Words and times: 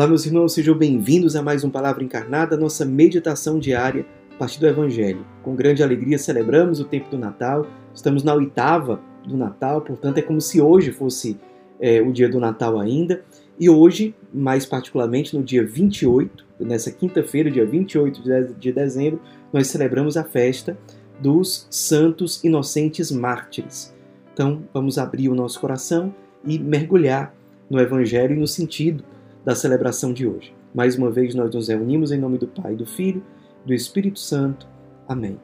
Olá, 0.00 0.08
meus 0.08 0.24
irmãos, 0.24 0.54
sejam 0.54 0.74
bem-vindos 0.74 1.36
a 1.36 1.42
mais 1.42 1.62
um 1.62 1.68
Palavra 1.68 2.02
Encarnada, 2.02 2.56
nossa 2.56 2.86
meditação 2.86 3.58
diária 3.58 4.06
a 4.32 4.36
partir 4.36 4.58
do 4.58 4.66
Evangelho. 4.66 5.26
Com 5.42 5.54
grande 5.54 5.82
alegria 5.82 6.16
celebramos 6.16 6.80
o 6.80 6.86
tempo 6.86 7.10
do 7.10 7.18
Natal, 7.18 7.66
estamos 7.94 8.22
na 8.22 8.32
oitava 8.32 8.98
do 9.26 9.36
Natal, 9.36 9.82
portanto 9.82 10.16
é 10.16 10.22
como 10.22 10.40
se 10.40 10.58
hoje 10.58 10.90
fosse 10.90 11.38
é, 11.78 12.00
o 12.00 12.10
dia 12.12 12.30
do 12.30 12.40
Natal 12.40 12.80
ainda. 12.80 13.22
E 13.58 13.68
hoje, 13.68 14.14
mais 14.32 14.64
particularmente 14.64 15.36
no 15.36 15.42
dia 15.42 15.66
28, 15.66 16.46
nessa 16.60 16.90
quinta-feira, 16.90 17.50
dia 17.50 17.66
28 17.66 18.22
de 18.58 18.72
dezembro, 18.72 19.20
nós 19.52 19.66
celebramos 19.66 20.16
a 20.16 20.24
festa 20.24 20.78
dos 21.20 21.66
santos 21.68 22.42
inocentes 22.42 23.10
mártires. 23.12 23.94
Então, 24.32 24.62
vamos 24.72 24.96
abrir 24.96 25.28
o 25.28 25.34
nosso 25.34 25.60
coração 25.60 26.14
e 26.42 26.58
mergulhar 26.58 27.34
no 27.68 27.78
Evangelho 27.78 28.34
e 28.34 28.40
no 28.40 28.48
sentido 28.48 29.04
da 29.44 29.54
celebração 29.54 30.12
de 30.12 30.26
hoje. 30.26 30.54
Mais 30.74 30.96
uma 30.96 31.10
vez 31.10 31.34
nós 31.34 31.54
nos 31.54 31.68
reunimos 31.68 32.12
em 32.12 32.18
nome 32.18 32.38
do 32.38 32.46
Pai, 32.46 32.74
do 32.74 32.86
Filho, 32.86 33.22
do 33.64 33.74
Espírito 33.74 34.18
Santo. 34.18 34.66
Amém. 35.08 35.38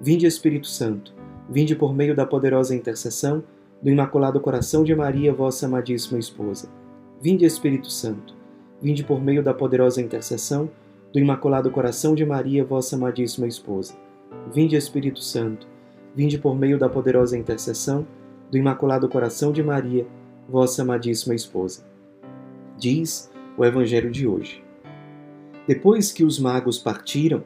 Vinde, 0.00 0.26
Espírito 0.26 0.66
Santo, 0.66 1.14
vinde 1.48 1.74
por 1.74 1.94
meio 1.94 2.14
da 2.14 2.26
poderosa 2.26 2.74
intercessão 2.74 3.42
do 3.82 3.90
Imaculado 3.90 4.40
Coração 4.40 4.84
de 4.84 4.94
Maria, 4.94 5.32
vossa 5.32 5.66
amadíssima 5.66 6.18
esposa. 6.18 6.68
Vinde, 7.20 7.44
Espírito 7.44 7.90
Santo, 7.90 8.34
vinde 8.80 9.02
por 9.02 9.22
meio 9.22 9.42
da 9.42 9.54
poderosa 9.54 10.02
intercessão 10.02 10.68
do 11.12 11.18
Imaculado 11.18 11.70
Coração 11.70 12.14
de 12.14 12.26
Maria, 12.26 12.64
vossa 12.64 12.96
amadíssima 12.96 13.46
esposa. 13.46 13.94
Vinde, 14.52 14.76
Espírito 14.76 15.20
Santo, 15.20 15.66
vinde 16.14 16.38
por 16.38 16.54
meio 16.54 16.78
da 16.78 16.88
poderosa 16.88 17.38
intercessão 17.38 18.06
do 18.50 18.58
Imaculado 18.58 19.08
Coração 19.08 19.52
de 19.52 19.62
Maria, 19.62 20.06
vossa 20.48 20.82
amadíssima 20.82 21.34
esposa. 21.34 21.84
Diz 22.78 23.30
o 23.56 23.64
Evangelho 23.64 24.10
de 24.10 24.26
hoje. 24.26 24.62
Depois 25.66 26.12
que 26.12 26.24
os 26.24 26.38
magos 26.38 26.78
partiram, 26.78 27.42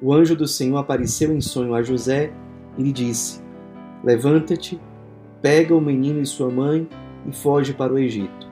o 0.00 0.12
anjo 0.12 0.34
do 0.34 0.46
Senhor 0.46 0.78
apareceu 0.78 1.32
em 1.32 1.40
sonho 1.40 1.74
a 1.74 1.82
José 1.82 2.32
e 2.76 2.82
lhe 2.82 2.92
disse: 2.92 3.40
Levanta-te, 4.02 4.80
pega 5.40 5.74
o 5.74 5.80
menino 5.80 6.20
e 6.20 6.26
sua 6.26 6.50
mãe 6.50 6.88
e 7.26 7.32
foge 7.32 7.72
para 7.72 7.92
o 7.92 7.98
Egito. 7.98 8.48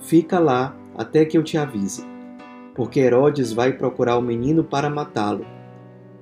Fica 0.00 0.38
lá 0.38 0.76
até 0.96 1.24
que 1.24 1.36
eu 1.36 1.42
te 1.42 1.56
avise, 1.58 2.04
porque 2.74 3.00
Herodes 3.00 3.52
vai 3.52 3.72
procurar 3.72 4.16
o 4.16 4.22
menino 4.22 4.64
para 4.64 4.90
matá-lo. 4.90 5.44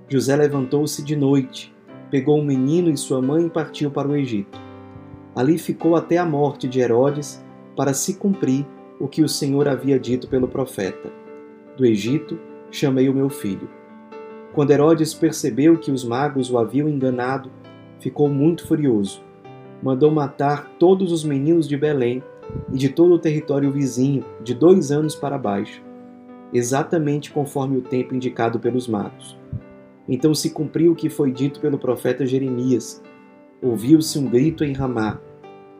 José 0.08 0.36
levantou-se 0.36 1.02
de 1.02 1.16
noite, 1.16 1.74
pegou 2.10 2.38
o 2.38 2.44
menino 2.44 2.90
e 2.90 2.96
sua 2.96 3.22
mãe 3.22 3.46
e 3.46 3.50
partiu 3.50 3.90
para 3.90 4.08
o 4.08 4.16
Egito. 4.16 4.60
Ali 5.34 5.56
ficou 5.56 5.96
até 5.96 6.18
a 6.18 6.26
morte 6.26 6.68
de 6.68 6.80
Herodes, 6.80 7.42
para 7.74 7.94
se 7.94 8.14
cumprir 8.14 8.66
o 9.02 9.08
que 9.08 9.20
o 9.20 9.28
Senhor 9.28 9.66
havia 9.66 9.98
dito 9.98 10.28
pelo 10.28 10.46
profeta: 10.46 11.10
Do 11.76 11.84
Egito 11.84 12.38
chamei 12.70 13.08
o 13.08 13.14
meu 13.14 13.28
filho. 13.28 13.68
Quando 14.54 14.70
Herodes 14.70 15.12
percebeu 15.12 15.76
que 15.76 15.90
os 15.90 16.04
magos 16.04 16.48
o 16.48 16.56
haviam 16.56 16.88
enganado, 16.88 17.50
ficou 17.98 18.28
muito 18.28 18.64
furioso. 18.64 19.20
Mandou 19.82 20.12
matar 20.12 20.70
todos 20.78 21.10
os 21.10 21.24
meninos 21.24 21.66
de 21.66 21.76
Belém 21.76 22.22
e 22.72 22.78
de 22.78 22.90
todo 22.90 23.14
o 23.14 23.18
território 23.18 23.72
vizinho, 23.72 24.24
de 24.40 24.54
dois 24.54 24.92
anos 24.92 25.16
para 25.16 25.36
baixo, 25.36 25.82
exatamente 26.52 27.32
conforme 27.32 27.78
o 27.78 27.82
tempo 27.82 28.14
indicado 28.14 28.60
pelos 28.60 28.86
magos. 28.86 29.36
Então 30.08 30.32
se 30.32 30.50
cumpriu 30.50 30.92
o 30.92 30.96
que 30.96 31.10
foi 31.10 31.32
dito 31.32 31.60
pelo 31.60 31.78
profeta 31.78 32.24
Jeremias. 32.24 33.02
Ouviu-se 33.60 34.16
um 34.16 34.28
grito 34.28 34.62
em 34.62 34.72
Ramá, 34.72 35.18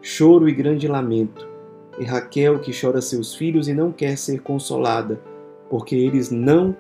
choro 0.01 0.49
e 0.49 0.53
grande 0.53 0.89
lamento 0.89 1.52
e 1.99 2.05
Raquel 2.05 2.59
que 2.59 2.73
chora 2.79 3.01
seus 3.01 3.35
filhos 3.35 3.69
e 3.69 3.75
não 3.75 3.93
quer 3.93 4.17
ser 4.17 4.41
consolada, 4.41 5.21
porque 5.69 5.95
eles 5.95 6.31
não 6.31 6.77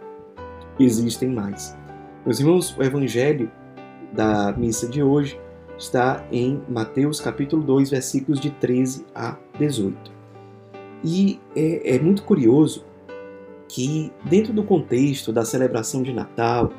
existem 0.78 1.28
mais. 1.28 1.76
Meus 2.24 2.40
irmãos, 2.40 2.76
o 2.76 2.82
evangelho 2.82 3.50
da 4.12 4.52
missa 4.52 4.86
de 4.88 5.02
hoje 5.02 5.38
está 5.78 6.24
em 6.30 6.62
Mateus 6.68 7.20
capítulo 7.20 7.62
2, 7.62 7.90
versículos 7.90 8.40
de 8.40 8.50
13 8.50 9.04
a 9.14 9.36
18. 9.58 10.12
E 11.04 11.40
é, 11.56 11.96
é 11.96 11.98
muito 11.98 12.22
curioso 12.22 12.84
que, 13.68 14.12
dentro 14.24 14.52
do 14.52 14.62
contexto 14.62 15.32
da 15.32 15.44
celebração 15.44 16.02
de 16.02 16.12
Natal, 16.12 16.72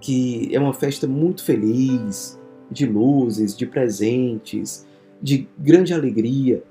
que 0.00 0.54
é 0.54 0.60
uma 0.60 0.74
festa 0.74 1.06
muito 1.06 1.42
feliz, 1.42 2.38
de 2.70 2.86
luzes, 2.86 3.56
de 3.56 3.66
presentes, 3.66 4.86
de 5.20 5.48
grande 5.58 5.94
alegria, 5.94 6.62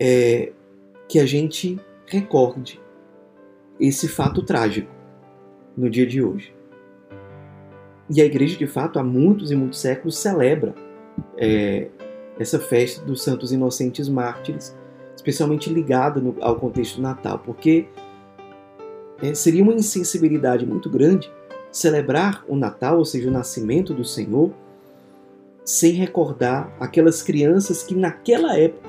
é 0.00 0.52
que 1.08 1.18
a 1.18 1.26
gente 1.26 1.78
recorde 2.06 2.80
esse 3.80 4.08
fato 4.08 4.42
trágico 4.42 4.90
no 5.76 5.88
dia 5.88 6.06
de 6.06 6.22
hoje. 6.22 6.54
E 8.10 8.20
a 8.20 8.24
igreja, 8.24 8.56
de 8.56 8.66
fato, 8.66 8.98
há 8.98 9.04
muitos 9.04 9.50
e 9.50 9.56
muitos 9.56 9.80
séculos 9.80 10.18
celebra 10.18 10.74
é, 11.36 11.88
essa 12.38 12.58
festa 12.58 13.04
dos 13.04 13.22
santos 13.22 13.52
inocentes 13.52 14.08
mártires, 14.08 14.76
especialmente 15.14 15.72
ligada 15.72 16.20
no, 16.20 16.36
ao 16.40 16.56
contexto 16.56 17.00
Natal, 17.00 17.38
porque 17.40 17.86
é, 19.22 19.34
seria 19.34 19.62
uma 19.62 19.74
insensibilidade 19.74 20.64
muito 20.64 20.88
grande 20.88 21.30
celebrar 21.70 22.44
o 22.48 22.56
Natal, 22.56 22.98
ou 22.98 23.04
seja, 23.04 23.28
o 23.28 23.32
nascimento 23.32 23.92
do 23.92 24.04
Senhor, 24.04 24.52
sem 25.64 25.92
recordar 25.92 26.74
aquelas 26.80 27.22
crianças 27.22 27.82
que 27.82 27.94
naquela 27.94 28.58
época 28.58 28.88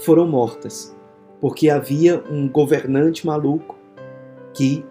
foram 0.00 0.26
mortas, 0.26 0.96
porque 1.40 1.70
havia 1.70 2.22
um 2.30 2.48
governante 2.48 3.26
maluco 3.26 3.76
que 4.52 4.84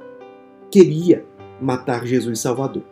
queria 0.71 1.25
matar 1.61 2.05
Jesus 2.05 2.39
Salvador. 2.39 2.83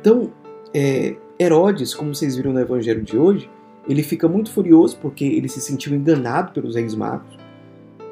Então, 0.00 0.32
é, 0.74 1.16
Herodes, 1.38 1.94
como 1.94 2.14
vocês 2.14 2.36
viram 2.36 2.52
no 2.52 2.60
Evangelho 2.60 3.02
de 3.02 3.16
hoje, 3.16 3.50
ele 3.88 4.02
fica 4.02 4.28
muito 4.28 4.50
furioso 4.50 4.98
porque 5.00 5.24
ele 5.24 5.48
se 5.48 5.60
sentiu 5.60 5.94
enganado 5.94 6.52
pelos 6.52 6.74
reis 6.74 6.94
magos 6.94 7.36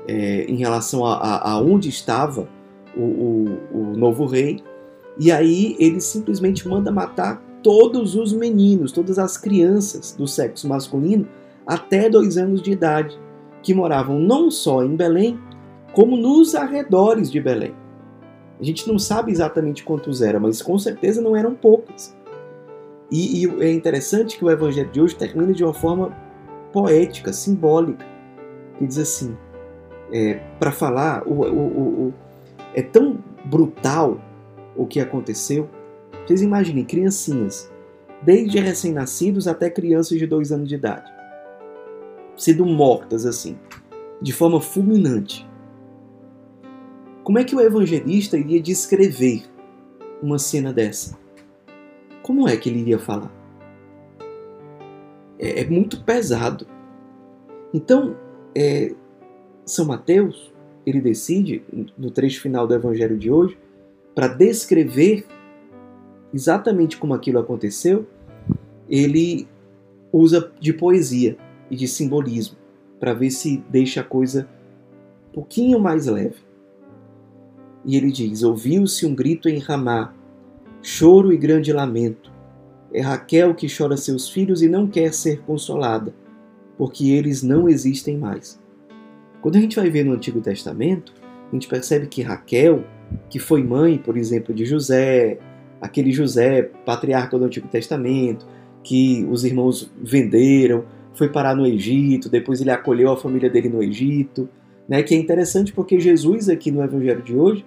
é, 0.06 0.44
em 0.44 0.56
relação 0.56 1.04
a, 1.04 1.16
a, 1.16 1.50
a 1.52 1.60
onde 1.60 1.88
estava 1.88 2.48
o, 2.96 3.00
o, 3.00 3.58
o 3.72 3.96
novo 3.96 4.26
rei. 4.26 4.62
E 5.18 5.30
aí 5.30 5.76
ele 5.78 6.00
simplesmente 6.00 6.66
manda 6.68 6.90
matar 6.90 7.42
todos 7.62 8.14
os 8.16 8.32
meninos, 8.32 8.92
todas 8.92 9.18
as 9.18 9.36
crianças 9.36 10.12
do 10.12 10.26
sexo 10.26 10.68
masculino 10.68 11.26
até 11.66 12.08
dois 12.08 12.36
anos 12.36 12.62
de 12.62 12.72
idade, 12.72 13.18
que 13.62 13.74
moravam 13.74 14.18
não 14.18 14.50
só 14.50 14.82
em 14.82 14.96
Belém, 14.96 15.38
como 15.92 16.16
nos 16.16 16.54
arredores 16.54 17.30
de 17.30 17.40
Belém. 17.40 17.74
A 18.60 18.64
gente 18.64 18.88
não 18.88 18.98
sabe 18.98 19.30
exatamente 19.30 19.84
quantos 19.84 20.22
eram, 20.22 20.40
mas 20.40 20.62
com 20.62 20.78
certeza 20.78 21.20
não 21.20 21.36
eram 21.36 21.54
poucos. 21.54 22.14
E, 23.10 23.44
e 23.44 23.62
é 23.62 23.72
interessante 23.72 24.38
que 24.38 24.44
o 24.44 24.50
evangelho 24.50 24.90
de 24.90 25.00
hoje 25.00 25.14
termina 25.14 25.52
de 25.52 25.62
uma 25.62 25.74
forma 25.74 26.16
poética, 26.72 27.32
simbólica, 27.32 28.06
que 28.78 28.86
diz 28.86 28.98
assim, 28.98 29.36
é, 30.12 30.40
para 30.58 30.72
falar, 30.72 31.26
o, 31.26 31.42
o, 31.42 32.06
o, 32.08 32.14
é 32.74 32.82
tão 32.82 33.18
brutal 33.44 34.20
o 34.74 34.86
que 34.86 34.98
aconteceu. 34.98 35.68
Vocês 36.24 36.40
imaginem, 36.40 36.84
criancinhas, 36.84 37.70
desde 38.22 38.58
recém-nascidos 38.60 39.46
até 39.46 39.68
crianças 39.68 40.18
de 40.18 40.26
dois 40.26 40.52
anos 40.52 40.68
de 40.68 40.76
idade 40.76 41.21
sendo 42.42 42.66
mortas 42.66 43.24
assim, 43.24 43.56
de 44.20 44.32
forma 44.32 44.60
fulminante. 44.60 45.48
Como 47.22 47.38
é 47.38 47.44
que 47.44 47.54
o 47.54 47.60
evangelista 47.60 48.36
iria 48.36 48.60
descrever 48.60 49.44
uma 50.20 50.40
cena 50.40 50.72
dessa? 50.72 51.16
Como 52.20 52.48
é 52.48 52.56
que 52.56 52.68
ele 52.68 52.80
iria 52.80 52.98
falar? 52.98 53.32
É, 55.38 55.60
é 55.60 55.64
muito 55.64 56.02
pesado. 56.02 56.66
Então, 57.72 58.16
é, 58.56 58.92
São 59.64 59.86
Mateus, 59.86 60.52
ele 60.84 61.00
decide, 61.00 61.62
no 61.96 62.10
trecho 62.10 62.40
final 62.40 62.66
do 62.66 62.74
evangelho 62.74 63.16
de 63.16 63.30
hoje, 63.30 63.56
para 64.16 64.26
descrever 64.26 65.24
exatamente 66.34 66.96
como 66.96 67.14
aquilo 67.14 67.38
aconteceu, 67.38 68.04
ele 68.88 69.46
usa 70.12 70.52
de 70.58 70.72
poesia 70.72 71.36
e 71.72 71.76
de 71.76 71.88
simbolismo, 71.88 72.58
para 73.00 73.14
ver 73.14 73.30
se 73.30 73.64
deixa 73.70 74.02
a 74.02 74.04
coisa 74.04 74.46
um 75.30 75.32
pouquinho 75.32 75.80
mais 75.80 76.06
leve. 76.06 76.36
E 77.82 77.96
ele 77.96 78.12
diz: 78.12 78.42
Ouviu-se 78.42 79.06
um 79.06 79.14
grito 79.14 79.48
em 79.48 79.58
Ramá, 79.58 80.12
choro 80.82 81.32
e 81.32 81.36
grande 81.38 81.72
lamento. 81.72 82.30
É 82.92 83.00
Raquel 83.00 83.54
que 83.54 83.74
chora 83.74 83.96
seus 83.96 84.28
filhos 84.28 84.60
e 84.60 84.68
não 84.68 84.86
quer 84.86 85.14
ser 85.14 85.40
consolada, 85.40 86.14
porque 86.76 87.10
eles 87.10 87.42
não 87.42 87.66
existem 87.70 88.18
mais. 88.18 88.60
Quando 89.40 89.56
a 89.56 89.60
gente 89.60 89.76
vai 89.76 89.88
ver 89.88 90.04
no 90.04 90.12
Antigo 90.12 90.42
Testamento, 90.42 91.14
a 91.48 91.54
gente 91.54 91.66
percebe 91.66 92.06
que 92.06 92.20
Raquel, 92.20 92.84
que 93.30 93.38
foi 93.38 93.62
mãe, 93.62 93.96
por 93.96 94.18
exemplo, 94.18 94.54
de 94.54 94.66
José, 94.66 95.38
aquele 95.80 96.12
José, 96.12 96.70
patriarca 96.84 97.38
do 97.38 97.46
Antigo 97.46 97.66
Testamento, 97.66 98.46
que 98.84 99.26
os 99.30 99.42
irmãos 99.42 99.90
venderam, 99.98 100.84
foi 101.14 101.28
parar 101.28 101.54
no 101.54 101.66
Egito, 101.66 102.28
depois 102.28 102.60
ele 102.60 102.70
acolheu 102.70 103.10
a 103.10 103.16
família 103.16 103.50
dele 103.50 103.68
no 103.68 103.82
Egito, 103.82 104.48
Né? 104.88 105.02
Que 105.02 105.14
é 105.14 105.18
interessante 105.18 105.72
porque 105.72 106.00
Jesus, 106.00 106.48
aqui 106.48 106.70
no 106.70 106.82
Evangelho 106.82 107.22
de 107.22 107.36
hoje, 107.36 107.64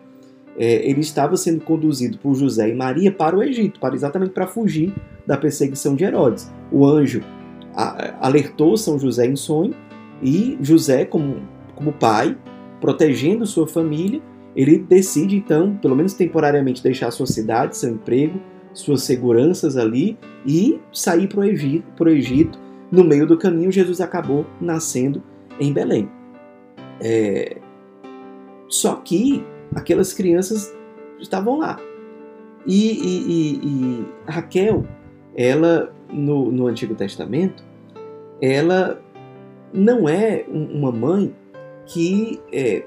é, 0.57 0.89
ele 0.89 1.01
estava 1.01 1.35
sendo 1.37 1.61
conduzido 1.61 2.17
por 2.17 2.35
José 2.35 2.69
e 2.69 2.75
Maria 2.75 3.11
para 3.11 3.37
o 3.37 3.43
Egito, 3.43 3.79
para 3.79 3.95
exatamente 3.95 4.31
para 4.31 4.47
fugir 4.47 4.93
da 5.25 5.37
perseguição 5.37 5.95
de 5.95 6.03
Herodes. 6.03 6.51
O 6.71 6.85
anjo 6.85 7.21
alertou 8.21 8.77
São 8.77 8.97
José 8.97 9.25
em 9.27 9.35
sonho 9.35 9.73
e 10.21 10.57
José, 10.61 11.03
como, 11.03 11.41
como 11.75 11.91
pai, 11.91 12.37
protegendo 12.79 13.45
sua 13.45 13.67
família, 13.67 14.21
ele 14.55 14.77
decide 14.77 15.35
então, 15.35 15.75
pelo 15.75 15.95
menos 15.95 16.13
temporariamente, 16.13 16.81
deixar 16.81 17.11
sua 17.11 17.27
cidade, 17.27 17.75
seu 17.75 17.91
emprego, 17.91 18.39
suas 18.73 19.03
seguranças 19.03 19.75
ali 19.75 20.17
e 20.45 20.79
sair 20.93 21.27
para 21.27 21.41
o 21.41 21.43
Egito, 21.43 22.07
Egito. 22.07 22.59
No 22.91 23.03
meio 23.03 23.25
do 23.25 23.37
caminho, 23.37 23.71
Jesus 23.71 23.99
acabou 23.99 24.45
nascendo 24.59 25.21
em 25.59 25.73
Belém. 25.73 26.09
É... 27.01 27.57
Só 28.67 28.95
que 28.95 29.43
aquelas 29.73 30.13
crianças 30.13 30.75
estavam 31.19 31.59
lá. 31.59 31.79
E, 32.65 32.91
e, 32.91 33.31
e, 33.31 33.67
e 33.67 34.05
Raquel, 34.27 34.85
ela, 35.35 35.93
no, 36.11 36.51
no, 36.51 36.67
Antigo 36.67 36.95
Testamento, 36.95 37.63
ela 38.41 39.01
não 39.73 40.09
é 40.09 40.45
uma 40.49 40.91
mãe 40.91 41.33
que 41.85 42.39
é, 42.51 42.83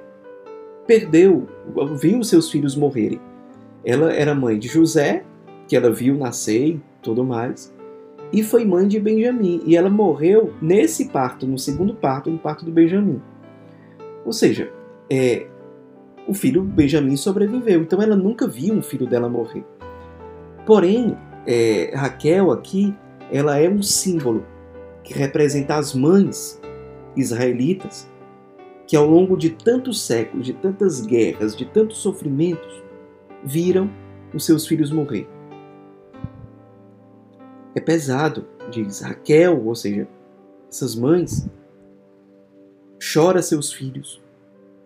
perdeu, 0.87 1.47
viu 2.01 2.25
seus 2.25 2.51
filhos 2.51 2.75
morrerem. 2.75 3.21
Ela 3.85 4.13
era 4.13 4.35
mãe 4.35 4.59
de 4.59 4.67
José, 4.67 5.25
que 5.69 5.77
ela 5.77 5.91
viu 5.91 6.17
nascer 6.17 6.69
e 6.69 6.83
tudo 7.03 7.25
mais, 7.25 7.73
e 8.33 8.43
foi 8.43 8.65
mãe 8.65 8.87
de 8.87 9.01
Benjamim. 9.01 9.63
E 9.65 9.77
ela 9.77 9.89
morreu 9.89 10.55
nesse 10.61 11.09
parto, 11.09 11.47
no 11.47 11.59
segundo 11.59 11.95
parto, 11.95 12.31
no 12.31 12.39
parto 12.39 12.65
do 12.65 12.71
Benjamim. 12.71 13.21
Ou 14.25 14.33
seja, 14.33 14.71
é, 15.11 15.47
o 16.27 16.35
filho 16.35 16.63
Benjamim 16.63 17.17
sobreviveu, 17.17 17.81
então 17.81 18.03
ela 18.03 18.17
nunca 18.17 18.47
viu 18.47 18.75
um 18.75 18.83
filho 18.83 19.07
dela 19.07 19.29
morrer. 19.29 19.65
Porém, 20.67 21.17
é, 21.47 21.93
Raquel 21.95 22.51
aqui, 22.51 22.95
ela 23.33 23.59
é 23.59 23.69
um 23.69 23.83
símbolo 23.83 24.45
que 25.03 25.15
representa 25.15 25.77
as 25.77 25.95
mães 25.95 26.61
israelitas 27.17 28.09
que 28.87 28.97
ao 28.97 29.07
longo 29.07 29.37
de 29.37 29.51
tantos 29.51 30.01
séculos, 30.01 30.47
de 30.47 30.55
tantas 30.55 31.05
guerras, 31.05 31.55
de 31.55 31.67
tantos 31.67 31.99
sofrimentos, 31.99 32.83
viram 33.45 33.91
os 34.33 34.45
seus 34.45 34.67
filhos 34.67 34.91
morrer. 34.91 35.29
É 37.75 37.81
pesado, 37.81 38.47
diz 38.71 39.01
Raquel, 39.01 39.65
ou 39.65 39.75
seja, 39.75 40.09
essas 40.69 40.95
mães, 40.95 41.49
chora 43.01 43.43
seus 43.43 43.73
filhos 43.73 44.23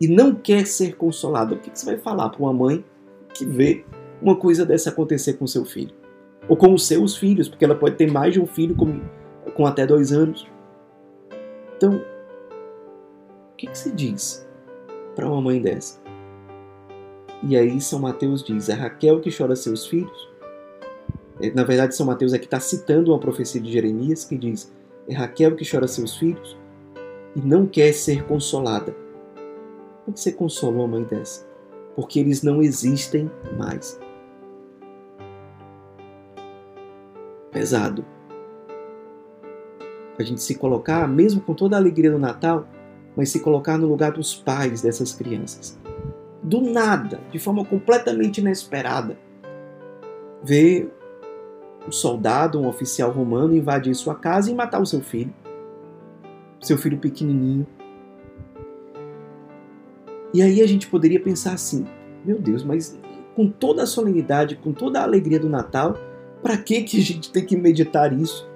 e 0.00 0.08
não 0.08 0.34
quer 0.34 0.66
ser 0.66 0.96
consolada. 0.96 1.54
O 1.54 1.58
que 1.58 1.70
você 1.76 1.86
vai 1.86 1.96
falar 1.96 2.28
para 2.28 2.40
uma 2.40 2.52
mãe 2.52 2.84
que 3.34 3.44
vê 3.44 3.84
uma 4.20 4.36
coisa 4.36 4.64
dessa 4.64 4.90
acontecer 4.90 5.34
com 5.34 5.46
seu 5.46 5.64
filho? 5.64 5.94
Ou 6.48 6.56
com 6.56 6.74
os 6.74 6.86
seus 6.86 7.16
filhos, 7.16 7.48
porque 7.48 7.64
ela 7.64 7.74
pode 7.74 7.96
ter 7.96 8.10
mais 8.10 8.34
de 8.34 8.40
um 8.40 8.46
filho 8.46 8.74
com, 8.74 9.00
com 9.54 9.64
até 9.64 9.86
dois 9.86 10.12
anos. 10.12 10.46
Então, 11.76 12.02
que, 13.62 13.66
que 13.68 13.78
se 13.78 13.92
diz 13.92 14.46
para 15.14 15.28
uma 15.28 15.40
mãe 15.40 15.62
dessa? 15.62 16.00
E 17.42 17.56
aí 17.56 17.80
São 17.80 18.00
Mateus 18.00 18.42
diz: 18.42 18.68
é 18.68 18.74
Raquel 18.74 19.20
que 19.20 19.30
chora 19.36 19.54
seus 19.54 19.86
filhos? 19.86 20.31
É, 21.42 21.50
na 21.50 21.64
verdade, 21.64 21.96
São 21.96 22.06
Mateus 22.06 22.32
aqui 22.32 22.44
está 22.44 22.60
citando 22.60 23.10
uma 23.10 23.18
profecia 23.18 23.60
de 23.60 23.70
Jeremias 23.70 24.24
que 24.24 24.38
diz: 24.38 24.72
é 25.08 25.14
Raquel 25.14 25.56
que 25.56 25.68
chora 25.68 25.88
seus 25.88 26.16
filhos 26.16 26.56
e 27.34 27.40
não 27.40 27.66
quer 27.66 27.92
ser 27.92 28.24
consolada. 28.24 28.94
Como 30.04 30.14
que 30.14 30.20
você 30.20 30.30
consolou 30.30 30.86
mãe 30.86 31.02
dessa? 31.02 31.44
Porque 31.96 32.20
eles 32.20 32.42
não 32.42 32.62
existem 32.62 33.28
mais. 33.58 33.98
Pesado. 37.50 38.04
A 40.18 40.22
gente 40.22 40.42
se 40.42 40.54
colocar, 40.54 41.08
mesmo 41.08 41.40
com 41.40 41.54
toda 41.54 41.74
a 41.74 41.78
alegria 41.78 42.10
do 42.10 42.18
Natal, 42.18 42.68
mas 43.16 43.30
se 43.30 43.40
colocar 43.40 43.76
no 43.76 43.88
lugar 43.88 44.12
dos 44.12 44.34
pais 44.34 44.80
dessas 44.80 45.12
crianças. 45.12 45.78
Do 46.42 46.60
nada, 46.60 47.20
de 47.30 47.38
forma 47.38 47.64
completamente 47.64 48.38
inesperada, 48.38 49.18
ver 50.42 50.90
um 51.86 51.92
soldado, 51.92 52.60
um 52.60 52.68
oficial 52.68 53.10
romano 53.10 53.56
invadir 53.56 53.94
sua 53.94 54.14
casa 54.14 54.50
e 54.50 54.54
matar 54.54 54.80
o 54.80 54.86
seu 54.86 55.00
filho, 55.00 55.32
seu 56.60 56.78
filho 56.78 56.98
pequenininho. 56.98 57.66
E 60.34 60.40
aí 60.40 60.62
a 60.62 60.66
gente 60.66 60.86
poderia 60.86 61.20
pensar 61.20 61.52
assim: 61.54 61.86
meu 62.24 62.38
Deus, 62.38 62.64
mas 62.64 62.98
com 63.34 63.48
toda 63.48 63.82
a 63.82 63.86
solenidade, 63.86 64.56
com 64.56 64.72
toda 64.72 65.00
a 65.00 65.04
alegria 65.04 65.38
do 65.38 65.48
Natal, 65.48 65.96
para 66.42 66.56
que 66.56 66.82
que 66.82 66.98
a 66.98 67.02
gente 67.02 67.30
tem 67.30 67.44
que 67.44 67.56
meditar 67.56 68.12
isso? 68.12 68.48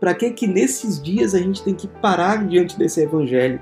Para 0.00 0.14
que 0.14 0.30
que 0.30 0.46
nesses 0.46 1.00
dias 1.00 1.34
a 1.34 1.38
gente 1.38 1.62
tem 1.62 1.74
que 1.74 1.86
parar 1.86 2.46
diante 2.46 2.76
desse 2.78 3.00
evangelho? 3.00 3.60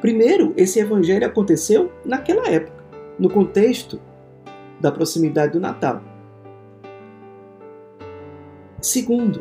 Primeiro, 0.00 0.52
esse 0.56 0.78
evangelho 0.78 1.26
aconteceu 1.26 1.90
naquela 2.04 2.48
época, 2.48 2.84
no 3.18 3.30
contexto 3.30 4.00
da 4.80 4.90
proximidade 4.90 5.52
do 5.52 5.60
Natal. 5.60 6.02
Segundo, 8.82 9.40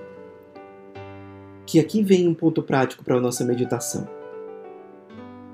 que 1.66 1.80
aqui 1.80 2.04
vem 2.04 2.28
um 2.28 2.34
ponto 2.34 2.62
prático 2.62 3.04
para 3.04 3.18
a 3.18 3.20
nossa 3.20 3.44
meditação. 3.44 4.08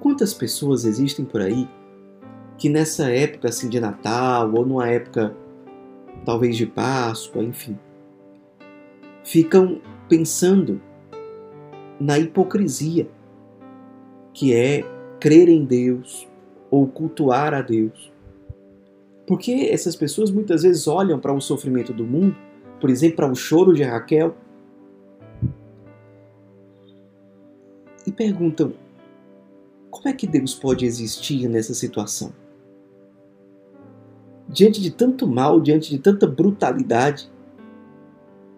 Quantas 0.01 0.33
pessoas 0.33 0.83
existem 0.83 1.23
por 1.23 1.39
aí 1.39 1.65
que 2.57 2.67
nessa 2.67 3.09
época 3.09 3.47
assim 3.47 3.69
de 3.69 3.79
Natal 3.79 4.53
ou 4.53 4.65
numa 4.65 4.89
época 4.89 5.33
talvez 6.25 6.57
de 6.57 6.65
Páscoa, 6.65 7.41
enfim, 7.41 7.79
ficam 9.23 9.81
pensando 10.09 10.81
na 11.97 12.19
hipocrisia 12.19 13.07
que 14.33 14.53
é 14.53 14.83
crer 15.17 15.47
em 15.47 15.63
Deus 15.63 16.27
ou 16.69 16.87
cultuar 16.87 17.53
a 17.53 17.61
Deus. 17.61 18.11
Porque 19.25 19.69
essas 19.71 19.95
pessoas 19.95 20.29
muitas 20.29 20.63
vezes 20.63 20.89
olham 20.89 21.19
para 21.19 21.31
o 21.31 21.39
sofrimento 21.39 21.93
do 21.93 22.03
mundo, 22.03 22.35
por 22.79 22.89
exemplo, 22.89 23.17
para 23.17 23.31
o 23.31 23.35
choro 23.35 23.73
de 23.73 23.83
Raquel, 23.83 24.35
e 28.05 28.11
perguntam: 28.11 28.73
como 29.89 30.07
é 30.07 30.13
que 30.13 30.27
Deus 30.27 30.53
pode 30.53 30.85
existir 30.85 31.47
nessa 31.47 31.73
situação? 31.73 32.31
Diante 34.47 34.81
de 34.81 34.91
tanto 34.91 35.27
mal, 35.27 35.59
diante 35.59 35.89
de 35.89 35.99
tanta 35.99 36.25
brutalidade, 36.25 37.29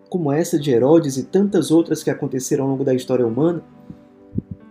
como 0.10 0.32
essa 0.32 0.60
de 0.60 0.72
Herodes 0.72 1.18
e 1.18 1.24
tantas 1.24 1.72
outras 1.72 2.04
que 2.04 2.10
aconteceram 2.10 2.66
ao 2.66 2.72
longo 2.72 2.84
da 2.84 2.94
história 2.94 3.26
humana, 3.26 3.64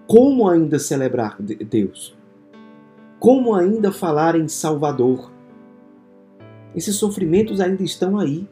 como 0.07 0.49
ainda 0.49 0.78
celebrar 0.78 1.40
Deus? 1.40 2.17
Como 3.19 3.55
ainda 3.55 3.93
falar 3.93 4.37
em 4.37 4.49
Salvador? 4.49 5.31
Esses 6.75 6.97
sofrimentos 6.97 7.61
ainda 7.61 7.83
estão 7.83 8.19
aí. 8.19 8.47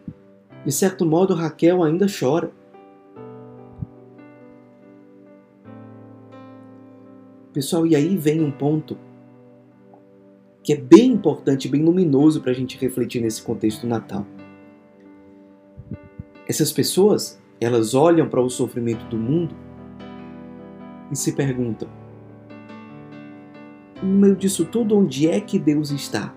De 0.66 0.73
certo 0.73 1.06
modo, 1.06 1.32
Raquel 1.32 1.85
ainda 1.85 2.06
chora. 2.08 2.50
Pessoal, 7.52 7.87
e 7.87 7.94
aí 7.94 8.16
vem 8.16 8.42
um 8.42 8.50
ponto 8.50 8.99
que 10.64 10.73
é 10.73 10.76
bem 10.76 11.12
importante, 11.12 11.68
bem 11.68 11.85
luminoso 11.85 12.40
para 12.40 12.50
a 12.50 12.54
gente 12.54 12.76
refletir 12.76 13.23
nesse 13.23 13.40
contexto 13.40 13.82
do 13.82 13.87
Natal. 13.87 14.26
Essas 16.49 16.73
pessoas, 16.73 17.40
elas 17.61 17.94
olham 17.94 18.28
para 18.28 18.40
o 18.40 18.50
sofrimento 18.50 19.06
do 19.06 19.16
mundo 19.16 19.54
e 21.12 21.14
se 21.14 21.32
perguntam: 21.32 21.88
no 24.02 24.18
meio 24.18 24.35
disso 24.35 24.64
tudo, 24.64 24.99
onde 24.99 25.28
é 25.28 25.40
que 25.40 25.61
Deus 25.61 25.92
está? 25.92 26.35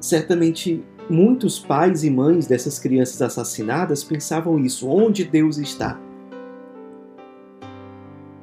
Certamente 0.00 0.84
muitos 1.08 1.58
pais 1.58 2.04
e 2.04 2.10
mães 2.10 2.46
dessas 2.46 2.78
crianças 2.78 3.22
assassinadas 3.22 4.04
pensavam 4.04 4.58
isso: 4.58 4.88
onde 4.88 5.24
Deus 5.24 5.58
está? 5.58 5.98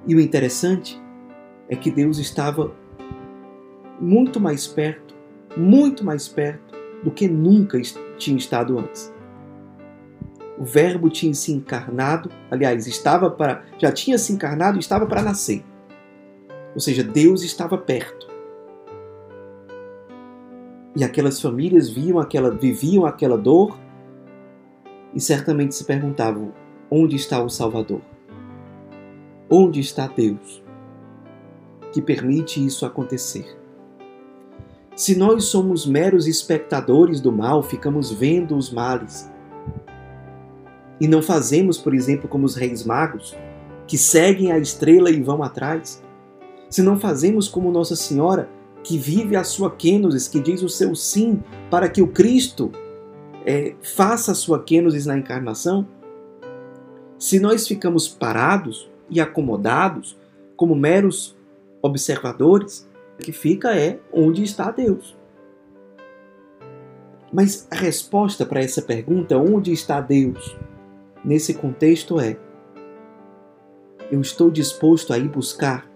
E 0.06 0.16
o 0.16 0.20
interessante 0.20 1.02
é 1.70 1.76
que 1.76 1.90
Deus 1.90 2.18
estava 2.18 2.74
muito 4.00 4.40
mais 4.40 4.68
perto, 4.68 5.16
muito 5.56 6.04
mais 6.04 6.28
perto 6.28 6.74
do 7.04 7.12
que 7.12 7.28
nunca 7.28 7.80
tinha 8.18 8.38
estado 8.38 8.78
antes 8.78 9.14
o 10.58 10.64
Verbo 10.64 11.10
tinha 11.10 11.34
se 11.34 11.52
encarnado, 11.52 12.30
aliás, 12.50 12.88
estava 12.88 13.30
para 13.30 13.64
já 13.78 13.92
tinha 13.92 14.18
se 14.18 14.32
encarnado 14.32 14.78
e 14.78 14.80
estava 14.80 15.06
para 15.06 15.22
nascer. 15.22 15.64
Ou 16.74 16.80
seja, 16.80 17.04
Deus 17.04 17.44
estava 17.44 17.78
perto. 17.78 18.28
E 20.96 21.04
aquelas 21.04 21.42
famílias 21.42 21.90
viam 21.90 22.20
aquela, 22.20 22.52
viviam 22.52 23.06
aquela 23.06 23.38
dor 23.38 23.78
e 25.14 25.20
certamente 25.20 25.76
se 25.76 25.84
perguntavam: 25.86 26.54
onde 26.90 27.16
está 27.16 27.42
o 27.42 27.50
Salvador? 27.50 28.02
Onde 29.50 29.80
está 29.80 30.08
Deus? 30.08 30.64
que 31.94 32.02
permite 32.02 32.66
isso 32.66 32.86
acontecer. 32.86 33.56
Se 34.96 35.16
nós 35.16 35.46
somos 35.46 35.86
meros 35.86 36.28
espectadores 36.28 37.22
do 37.22 37.32
mal, 37.32 37.64
ficamos 37.64 38.12
vendo 38.12 38.58
os 38.58 38.72
males 38.72 39.32
e 41.00 41.08
não 41.08 41.22
fazemos, 41.22 41.78
por 41.78 41.94
exemplo, 41.94 42.28
como 42.28 42.46
os 42.46 42.56
reis 42.56 42.84
magos, 42.84 43.36
que 43.88 43.98
seguem 43.98 44.52
a 44.52 44.58
estrela 44.58 45.10
e 45.10 45.22
vão 45.22 45.44
atrás, 45.44 46.02
se 46.70 46.82
não 46.82 47.00
fazemos 47.00 47.48
como 47.48 47.72
Nossa 47.72 47.96
Senhora, 47.96 48.50
que 48.84 48.98
vive 48.98 49.36
a 49.36 49.44
sua 49.44 49.72
kenosis, 49.72 50.28
que 50.28 50.40
diz 50.40 50.62
o 50.62 50.70
seu 50.70 50.94
sim 50.96 51.42
para 51.70 51.88
que 51.88 52.02
o 52.02 52.08
Cristo 52.08 52.72
é, 53.46 53.76
faça 53.82 54.34
a 54.34 54.36
sua 54.36 54.62
kenosis 54.62 55.06
na 55.06 55.18
encarnação, 55.18 55.88
se 57.18 57.40
nós 57.40 57.68
ficamos 57.68 58.08
parados 58.08 58.90
e 59.10 59.22
acomodados 59.22 60.18
como 60.58 60.76
meros 60.76 61.36
observadores, 61.82 62.88
o 63.20 63.24
que 63.24 63.32
fica 63.32 63.76
é 63.76 64.00
onde 64.12 64.44
está 64.44 64.72
Deus. 64.72 65.16
Mas 67.32 67.68
a 67.72 67.76
resposta 67.76 68.46
para 68.46 68.62
essa 68.62 68.82
pergunta, 68.82 69.38
onde 69.38 69.72
está 69.72 70.00
Deus, 70.02 70.56
nesse 71.24 71.54
contexto 71.54 72.20
é: 72.20 72.38
eu 74.12 74.22
estou 74.22 74.52
disposto 74.52 75.14
a 75.14 75.18
ir 75.18 75.28
buscar 75.28 75.90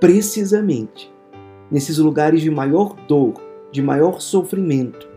precisamente 0.00 1.12
nesses 1.72 1.96
lugares 1.96 2.42
de 2.42 2.50
maior 2.50 2.94
dor, 3.08 3.32
de 3.72 3.80
maior 3.80 4.20
sofrimento, 4.20 5.08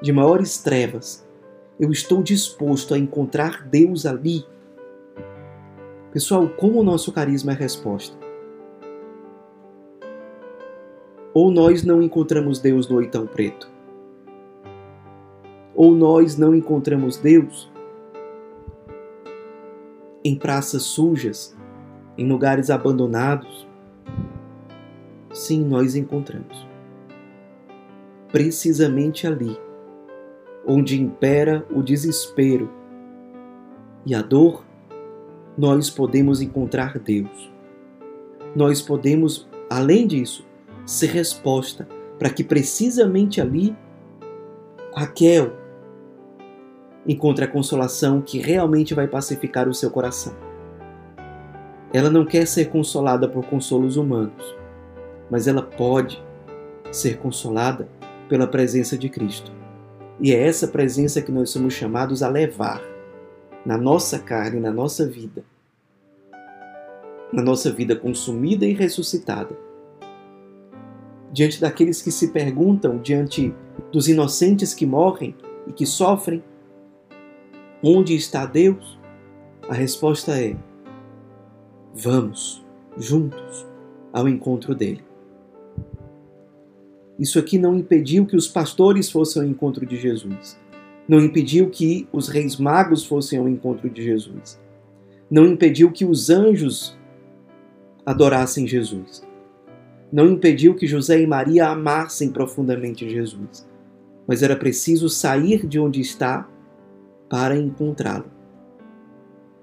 de 0.00 0.12
maiores 0.12 0.62
trevas, 0.62 1.26
eu 1.80 1.90
estou 1.90 2.22
disposto 2.22 2.94
a 2.94 2.98
encontrar 2.98 3.66
Deus 3.66 4.06
ali. 4.06 4.46
Pessoal, 6.12 6.48
como 6.48 6.78
o 6.78 6.84
nosso 6.84 7.10
carisma 7.10 7.50
é 7.50 7.54
resposta? 7.56 8.16
Ou 11.34 11.50
nós 11.50 11.82
não 11.82 12.00
encontramos 12.00 12.60
Deus 12.60 12.88
no 12.88 12.98
oitão 12.98 13.26
preto? 13.26 13.68
Ou 15.74 15.92
nós 15.92 16.36
não 16.36 16.54
encontramos 16.54 17.16
Deus 17.16 17.68
em 20.24 20.38
praças 20.38 20.84
sujas, 20.84 21.56
em 22.16 22.28
lugares 22.28 22.70
abandonados? 22.70 23.69
Sim, 25.32 25.64
nós 25.64 25.94
encontramos. 25.94 26.66
Precisamente 28.32 29.26
ali 29.26 29.58
onde 30.66 31.00
impera 31.00 31.66
o 31.70 31.82
desespero 31.82 32.70
e 34.04 34.14
a 34.14 34.22
dor, 34.22 34.64
nós 35.56 35.90
podemos 35.90 36.40
encontrar 36.40 36.98
Deus. 36.98 37.50
Nós 38.54 38.80
podemos, 38.80 39.48
além 39.68 40.06
disso, 40.06 40.46
ser 40.84 41.08
resposta 41.08 41.86
para 42.18 42.30
que 42.30 42.42
precisamente 42.42 43.40
ali 43.40 43.76
Raquel 44.94 45.52
encontre 47.06 47.44
a 47.44 47.48
consolação 47.48 48.20
que 48.20 48.38
realmente 48.38 48.94
vai 48.94 49.06
pacificar 49.06 49.68
o 49.68 49.74
seu 49.74 49.90
coração. 49.90 50.34
Ela 51.92 52.10
não 52.10 52.24
quer 52.24 52.46
ser 52.46 52.66
consolada 52.66 53.28
por 53.28 53.46
consolos 53.46 53.96
humanos, 53.96 54.54
mas 55.30 55.46
ela 55.46 55.62
pode 55.62 56.22
ser 56.90 57.18
consolada 57.18 57.88
pela 58.28 58.46
presença 58.46 58.98
de 58.98 59.08
Cristo. 59.08 59.52
E 60.20 60.32
é 60.32 60.46
essa 60.46 60.68
presença 60.68 61.22
que 61.22 61.32
nós 61.32 61.50
somos 61.50 61.72
chamados 61.72 62.22
a 62.22 62.28
levar 62.28 62.82
na 63.64 63.78
nossa 63.78 64.18
carne, 64.18 64.60
na 64.60 64.70
nossa 64.70 65.06
vida, 65.06 65.44
na 67.32 67.42
nossa 67.42 67.70
vida 67.70 67.94
consumida 67.94 68.66
e 68.66 68.72
ressuscitada. 68.72 69.56
Diante 71.32 71.60
daqueles 71.60 72.02
que 72.02 72.10
se 72.10 72.32
perguntam, 72.32 72.98
diante 72.98 73.54
dos 73.92 74.08
inocentes 74.08 74.74
que 74.74 74.84
morrem 74.84 75.34
e 75.66 75.72
que 75.72 75.86
sofrem, 75.86 76.42
onde 77.82 78.14
está 78.14 78.44
Deus? 78.44 78.98
A 79.68 79.74
resposta 79.74 80.38
é: 80.38 80.56
vamos 81.94 82.64
juntos 82.96 83.66
ao 84.12 84.28
encontro 84.28 84.74
dele. 84.74 85.09
Isso 87.20 87.38
aqui 87.38 87.58
não 87.58 87.76
impediu 87.76 88.24
que 88.24 88.34
os 88.34 88.48
pastores 88.48 89.10
fossem 89.10 89.42
ao 89.42 89.48
encontro 89.48 89.84
de 89.84 89.94
Jesus. 89.94 90.58
Não 91.06 91.20
impediu 91.20 91.68
que 91.68 92.08
os 92.10 92.28
reis 92.28 92.56
magos 92.56 93.04
fossem 93.04 93.38
ao 93.38 93.46
encontro 93.46 93.90
de 93.90 94.02
Jesus. 94.02 94.58
Não 95.30 95.44
impediu 95.44 95.92
que 95.92 96.06
os 96.06 96.30
anjos 96.30 96.98
adorassem 98.06 98.66
Jesus. 98.66 99.22
Não 100.10 100.30
impediu 100.30 100.74
que 100.74 100.86
José 100.86 101.20
e 101.20 101.26
Maria 101.26 101.68
amassem 101.68 102.30
profundamente 102.30 103.06
Jesus. 103.06 103.68
Mas 104.26 104.42
era 104.42 104.56
preciso 104.56 105.10
sair 105.10 105.66
de 105.66 105.78
onde 105.78 106.00
está 106.00 106.48
para 107.28 107.54
encontrá-lo. 107.54 108.30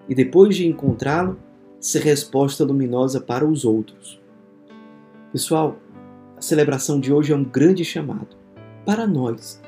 E 0.07 0.13
depois 0.13 0.55
de 0.55 0.67
encontrá-lo, 0.67 1.39
ser 1.79 2.03
resposta 2.03 2.63
luminosa 2.63 3.19
para 3.19 3.47
os 3.47 3.65
outros. 3.65 4.21
Pessoal, 5.31 5.77
a 6.37 6.41
celebração 6.41 6.99
de 6.99 7.11
hoje 7.11 7.33
é 7.33 7.35
um 7.35 7.43
grande 7.43 7.83
chamado 7.83 8.27
para 8.85 9.07
nós 9.07 9.59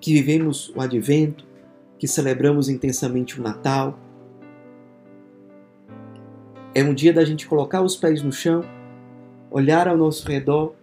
que 0.00 0.14
vivemos 0.14 0.72
o 0.74 0.80
advento, 0.80 1.44
que 1.98 2.08
celebramos 2.08 2.68
intensamente 2.68 3.38
o 3.38 3.42
Natal. 3.42 3.98
É 6.74 6.82
um 6.82 6.94
dia 6.94 7.12
da 7.12 7.24
gente 7.24 7.46
colocar 7.46 7.82
os 7.82 7.94
pés 7.94 8.22
no 8.22 8.32
chão, 8.32 8.64
olhar 9.50 9.86
ao 9.86 9.96
nosso 9.96 10.26
redor, 10.26 10.74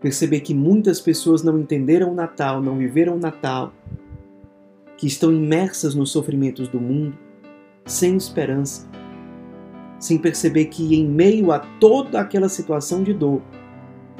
perceber 0.00 0.40
que 0.40 0.54
muitas 0.54 1.00
pessoas 1.00 1.42
não 1.42 1.58
entenderam 1.58 2.12
o 2.12 2.14
Natal, 2.14 2.62
não 2.62 2.78
viveram 2.78 3.16
o 3.16 3.20
Natal, 3.20 3.72
que 4.96 5.08
estão 5.08 5.32
imersas 5.32 5.94
nos 5.94 6.12
sofrimentos 6.12 6.68
do 6.68 6.80
mundo, 6.80 7.18
sem 7.84 8.16
esperança, 8.16 8.88
sem 9.98 10.16
perceber 10.16 10.66
que 10.66 10.94
em 10.94 11.06
meio 11.06 11.50
a 11.50 11.58
toda 11.58 12.20
aquela 12.20 12.48
situação 12.48 13.02
de 13.02 13.12
dor, 13.12 13.42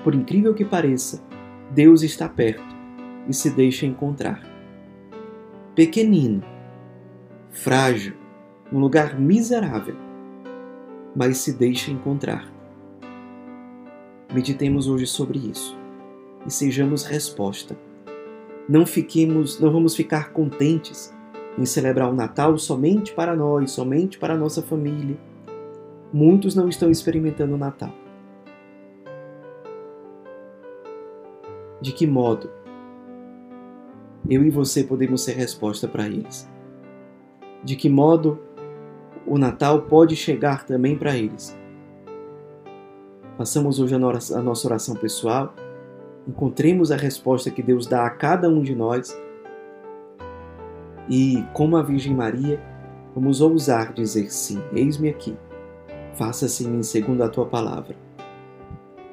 por 0.02 0.14
incrível 0.14 0.54
que 0.54 0.64
pareça, 0.64 1.22
Deus 1.70 2.02
está 2.02 2.28
perto 2.28 2.74
e 3.28 3.32
se 3.32 3.50
deixa 3.50 3.86
encontrar. 3.86 4.42
Pequenino, 5.74 6.42
frágil, 7.50 8.14
num 8.70 8.80
lugar 8.80 9.18
miserável, 9.18 9.96
mas 11.14 11.38
se 11.38 11.52
deixa 11.52 11.90
encontrar. 11.90 12.50
Meditemos 14.32 14.88
hoje 14.88 15.06
sobre 15.06 15.38
isso 15.38 15.78
e 16.46 16.50
sejamos 16.50 17.04
resposta. 17.04 17.76
Não 18.68 18.86
fiquemos, 18.86 19.60
não 19.60 19.72
vamos 19.72 19.94
ficar 19.94 20.32
contentes 20.32 21.14
em 21.58 21.66
celebrar 21.66 22.10
o 22.10 22.14
Natal 22.14 22.56
somente 22.58 23.12
para 23.12 23.36
nós, 23.36 23.70
somente 23.72 24.18
para 24.18 24.34
a 24.34 24.38
nossa 24.38 24.62
família. 24.62 25.16
Muitos 26.12 26.54
não 26.54 26.68
estão 26.68 26.90
experimentando 26.90 27.54
o 27.54 27.58
Natal. 27.58 28.01
De 31.82 31.90
que 31.92 32.06
modo 32.06 32.48
eu 34.30 34.44
e 34.44 34.50
você 34.50 34.84
podemos 34.84 35.24
ser 35.24 35.32
resposta 35.32 35.88
para 35.88 36.06
eles? 36.06 36.48
De 37.64 37.74
que 37.74 37.88
modo 37.88 38.38
o 39.26 39.36
Natal 39.36 39.82
pode 39.82 40.14
chegar 40.14 40.64
também 40.64 40.96
para 40.96 41.16
eles? 41.16 41.58
Façamos 43.36 43.80
hoje 43.80 43.96
a 43.96 43.98
nossa 43.98 44.68
oração 44.68 44.94
pessoal, 44.94 45.52
encontremos 46.28 46.92
a 46.92 46.96
resposta 46.96 47.50
que 47.50 47.62
Deus 47.62 47.88
dá 47.88 48.06
a 48.06 48.10
cada 48.10 48.48
um 48.48 48.62
de 48.62 48.76
nós 48.76 49.20
e, 51.08 51.44
como 51.52 51.76
a 51.76 51.82
Virgem 51.82 52.14
Maria, 52.14 52.60
vamos 53.12 53.40
ousar 53.40 53.92
dizer 53.92 54.30
sim, 54.30 54.62
eis-me 54.72 55.08
aqui, 55.08 55.36
faça-se 56.14 56.64
em 56.64 56.68
mim 56.68 56.82
segundo 56.84 57.24
a 57.24 57.28
tua 57.28 57.46
palavra. 57.46 57.96